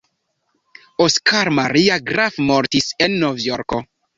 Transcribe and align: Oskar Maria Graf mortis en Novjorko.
Oskar 1.05 1.51
Maria 1.59 1.99
Graf 2.09 2.41
mortis 2.49 2.91
en 3.07 3.15
Novjorko. 3.27 3.85